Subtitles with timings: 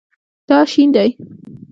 [0.49, 1.09] دا شین دی